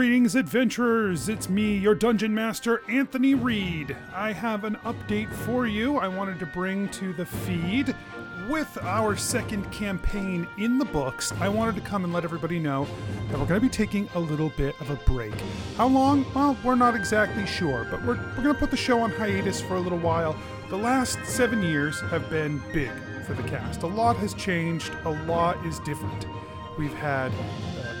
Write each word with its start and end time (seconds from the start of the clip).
Greetings, 0.00 0.34
adventurers! 0.34 1.28
It's 1.28 1.50
me, 1.50 1.76
your 1.76 1.94
dungeon 1.94 2.34
master, 2.34 2.80
Anthony 2.88 3.34
Reed. 3.34 3.94
I 4.14 4.32
have 4.32 4.64
an 4.64 4.76
update 4.76 5.30
for 5.30 5.66
you 5.66 5.98
I 5.98 6.08
wanted 6.08 6.38
to 6.38 6.46
bring 6.46 6.88
to 6.92 7.12
the 7.12 7.26
feed. 7.26 7.94
With 8.48 8.78
our 8.80 9.14
second 9.14 9.70
campaign 9.70 10.48
in 10.56 10.78
the 10.78 10.86
books, 10.86 11.32
I 11.32 11.50
wanted 11.50 11.74
to 11.74 11.82
come 11.82 12.04
and 12.04 12.14
let 12.14 12.24
everybody 12.24 12.58
know 12.58 12.86
that 13.28 13.38
we're 13.38 13.44
going 13.44 13.60
to 13.60 13.66
be 13.66 13.68
taking 13.68 14.08
a 14.14 14.18
little 14.18 14.48
bit 14.56 14.74
of 14.80 14.88
a 14.88 14.96
break. 14.96 15.34
How 15.76 15.88
long? 15.88 16.24
Well, 16.32 16.56
we're 16.64 16.76
not 16.76 16.96
exactly 16.96 17.44
sure, 17.44 17.86
but 17.90 18.02
we're, 18.02 18.16
we're 18.16 18.42
going 18.42 18.54
to 18.54 18.58
put 18.58 18.70
the 18.70 18.78
show 18.78 19.00
on 19.00 19.10
hiatus 19.10 19.60
for 19.60 19.74
a 19.74 19.80
little 19.80 19.98
while. 19.98 20.34
The 20.70 20.78
last 20.78 21.18
seven 21.26 21.62
years 21.62 22.00
have 22.00 22.30
been 22.30 22.62
big 22.72 22.90
for 23.26 23.34
the 23.34 23.42
cast. 23.42 23.82
A 23.82 23.86
lot 23.86 24.16
has 24.16 24.32
changed, 24.32 24.92
a 25.04 25.10
lot 25.10 25.62
is 25.66 25.78
different. 25.80 26.24
We've 26.78 26.94
had 26.94 27.32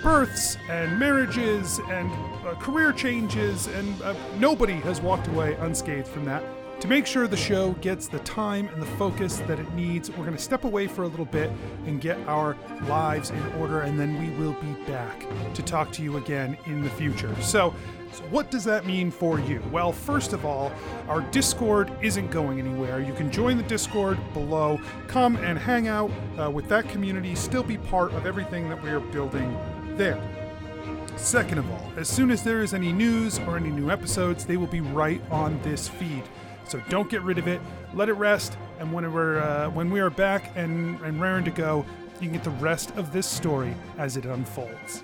births 0.02 0.56
and 0.68 0.98
marriages 0.98 1.78
and 1.88 2.10
uh, 2.46 2.54
career 2.56 2.92
changes, 2.92 3.66
and 3.68 4.00
uh, 4.02 4.14
nobody 4.38 4.74
has 4.74 5.00
walked 5.00 5.28
away 5.28 5.54
unscathed 5.54 6.08
from 6.08 6.24
that. 6.24 6.42
To 6.80 6.88
make 6.88 7.04
sure 7.04 7.28
the 7.28 7.36
show 7.36 7.72
gets 7.82 8.08
the 8.08 8.20
time 8.20 8.68
and 8.68 8.80
the 8.80 8.86
focus 8.86 9.36
that 9.40 9.58
it 9.58 9.70
needs, 9.74 10.08
we're 10.10 10.24
going 10.24 10.36
to 10.36 10.42
step 10.42 10.64
away 10.64 10.86
for 10.86 11.02
a 11.02 11.06
little 11.06 11.26
bit 11.26 11.52
and 11.84 12.00
get 12.00 12.16
our 12.26 12.56
lives 12.88 13.28
in 13.28 13.52
order, 13.60 13.82
and 13.82 14.00
then 14.00 14.18
we 14.18 14.30
will 14.42 14.54
be 14.54 14.72
back 14.90 15.26
to 15.52 15.62
talk 15.62 15.92
to 15.92 16.02
you 16.02 16.16
again 16.16 16.56
in 16.64 16.82
the 16.82 16.88
future. 16.88 17.34
So, 17.42 17.74
so 18.12 18.22
what 18.30 18.50
does 18.50 18.64
that 18.64 18.86
mean 18.86 19.10
for 19.10 19.38
you? 19.38 19.62
Well, 19.70 19.92
first 19.92 20.32
of 20.32 20.46
all, 20.46 20.72
our 21.06 21.20
Discord 21.20 21.92
isn't 22.00 22.30
going 22.30 22.58
anywhere. 22.58 23.02
You 23.02 23.12
can 23.12 23.30
join 23.30 23.58
the 23.58 23.64
Discord 23.64 24.18
below, 24.32 24.80
come 25.06 25.36
and 25.36 25.58
hang 25.58 25.86
out 25.86 26.10
uh, 26.42 26.50
with 26.50 26.66
that 26.70 26.88
community, 26.88 27.34
still 27.34 27.62
be 27.62 27.76
part 27.76 28.10
of 28.14 28.24
everything 28.24 28.70
that 28.70 28.82
we 28.82 28.88
are 28.88 29.00
building 29.00 29.54
there. 29.98 30.18
Second 31.16 31.58
of 31.58 31.70
all, 31.70 31.92
as 31.98 32.08
soon 32.08 32.30
as 32.30 32.42
there 32.42 32.62
is 32.62 32.72
any 32.72 32.90
news 32.90 33.38
or 33.40 33.58
any 33.58 33.68
new 33.68 33.90
episodes, 33.90 34.46
they 34.46 34.56
will 34.56 34.66
be 34.66 34.80
right 34.80 35.20
on 35.30 35.60
this 35.60 35.86
feed. 35.86 36.24
So 36.70 36.80
don't 36.88 37.10
get 37.10 37.22
rid 37.22 37.36
of 37.36 37.48
it. 37.48 37.60
Let 37.94 38.08
it 38.08 38.12
rest, 38.12 38.56
and 38.78 38.92
when 38.92 39.12
we're 39.12 39.40
uh, 39.40 39.70
when 39.70 39.90
we 39.90 39.98
are 39.98 40.08
back 40.08 40.52
and 40.54 41.00
and 41.00 41.20
raring 41.20 41.44
to 41.46 41.50
go, 41.50 41.84
you 42.20 42.28
can 42.28 42.32
get 42.32 42.44
the 42.44 42.50
rest 42.50 42.92
of 42.96 43.12
this 43.12 43.26
story 43.26 43.74
as 43.98 44.16
it 44.16 44.24
unfolds. 44.24 45.02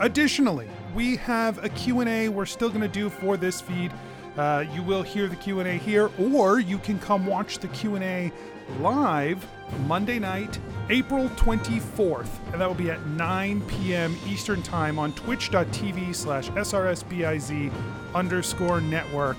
Additionally, 0.00 0.68
we 0.96 1.14
have 1.16 1.62
a 1.64 1.68
Q&A 1.68 2.28
we're 2.28 2.44
still 2.44 2.70
going 2.70 2.80
to 2.80 2.88
do 2.88 3.08
for 3.08 3.36
this 3.36 3.60
feed. 3.60 3.92
Uh, 4.36 4.64
you 4.74 4.82
will 4.82 5.02
hear 5.02 5.28
the 5.28 5.36
Q&A 5.36 5.78
here, 5.78 6.10
or 6.18 6.58
you 6.58 6.78
can 6.78 6.98
come 6.98 7.24
watch 7.24 7.58
the 7.58 7.68
Q&A 7.68 8.32
live 8.80 9.46
Monday 9.86 10.18
night, 10.18 10.58
April 10.88 11.28
24th, 11.30 12.28
and 12.52 12.60
that 12.60 12.68
will 12.68 12.74
be 12.74 12.92
at 12.92 13.04
9 13.06 13.60
p.m. 13.62 14.16
Eastern 14.24 14.62
Time 14.62 15.00
on 15.00 15.12
twitch.tv 15.14 16.14
slash 16.14 16.48
srsbiz 16.50 17.72
underscore 18.14 18.80
network. 18.80 19.36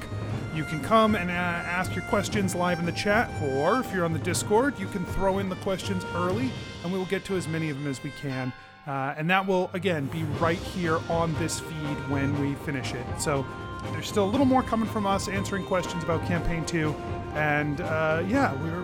You 0.54 0.66
can 0.66 0.84
come 0.84 1.16
and 1.16 1.30
uh, 1.30 1.34
ask 1.34 1.96
your 1.96 2.04
questions 2.06 2.54
live 2.54 2.80
in 2.80 2.86
the 2.86 2.92
chat, 2.92 3.32
or 3.42 3.80
if 3.80 3.94
you're 3.94 4.04
on 4.04 4.12
the 4.12 4.20
Discord, 4.20 4.78
you 4.78 4.88
can 4.88 5.06
throw 5.06 5.40
in 5.40 5.48
the 5.48 5.56
questions 5.58 6.04
early, 6.16 6.52
and 6.84 6.92
we 6.92 7.00
will 7.00 7.06
get 7.06 7.24
to 7.26 7.38
as 7.38 7.48
many 7.48 7.70
of 7.70 7.78
them 7.78 7.88
as 7.88 8.04
we 8.04 8.12
can. 8.20 8.52
Uh, 8.86 9.14
and 9.16 9.30
that 9.30 9.46
will, 9.46 9.70
again, 9.72 10.08
be 10.08 10.24
right 10.42 10.58
here 10.58 11.00
on 11.10 11.34
this 11.36 11.62
feed 11.62 12.10
when 12.10 12.38
we 12.42 12.56
finish 12.66 12.94
it. 12.94 13.06
So 13.20 13.46
there's 13.92 14.08
still 14.08 14.26
a 14.26 14.32
little 14.32 14.46
more 14.46 14.64
coming 14.64 14.90
from 14.90 15.06
us 15.06 15.30
answering 15.30 15.66
questions 15.66 16.04
about 16.04 16.26
Campaign 16.26 16.66
2. 16.66 16.94
And 17.36 17.80
uh, 17.80 18.24
yeah, 18.28 18.54
we're, 18.64 18.84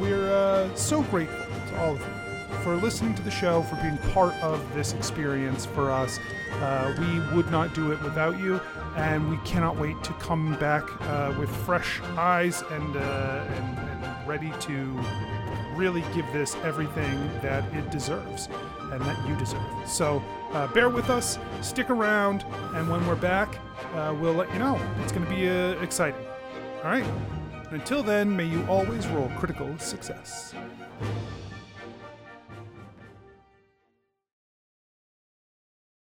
we're 0.00 0.32
uh, 0.32 0.74
so 0.76 1.02
grateful 1.02 1.53
all 1.76 1.94
of 1.94 2.00
you 2.00 2.24
for 2.62 2.76
listening 2.76 3.14
to 3.14 3.22
the 3.22 3.30
show, 3.30 3.62
for 3.62 3.76
being 3.76 3.98
part 4.14 4.34
of 4.42 4.74
this 4.74 4.94
experience 4.94 5.66
for 5.66 5.90
us. 5.90 6.18
Uh, 6.52 6.94
we 6.98 7.36
would 7.36 7.50
not 7.50 7.74
do 7.74 7.92
it 7.92 8.02
without 8.02 8.38
you, 8.38 8.60
and 8.96 9.28
we 9.28 9.36
cannot 9.38 9.76
wait 9.76 10.02
to 10.02 10.12
come 10.14 10.58
back 10.58 10.84
uh, 11.02 11.34
with 11.38 11.50
fresh 11.66 12.00
eyes 12.16 12.62
and, 12.70 12.96
uh, 12.96 13.44
and, 13.48 13.78
and 13.78 14.28
ready 14.28 14.52
to 14.60 14.98
really 15.74 16.02
give 16.14 16.24
this 16.32 16.54
everything 16.62 17.28
that 17.42 17.64
it 17.74 17.90
deserves 17.90 18.48
and 18.92 19.00
that 19.02 19.28
you 19.28 19.36
deserve. 19.36 19.60
So 19.86 20.22
uh, 20.52 20.68
bear 20.68 20.88
with 20.88 21.10
us, 21.10 21.38
stick 21.60 21.90
around, 21.90 22.44
and 22.74 22.88
when 22.88 23.06
we're 23.06 23.16
back, 23.16 23.58
uh, 23.94 24.14
we'll 24.18 24.34
let 24.34 24.50
you 24.52 24.58
know. 24.58 24.80
It's 25.02 25.12
going 25.12 25.26
to 25.26 25.30
be 25.30 25.48
uh, 25.48 25.82
exciting. 25.82 26.24
All 26.76 26.90
right? 26.90 27.04
Until 27.70 28.02
then, 28.02 28.34
may 28.34 28.44
you 28.44 28.64
always 28.68 29.06
roll 29.08 29.28
critical 29.36 29.76
success. 29.78 30.54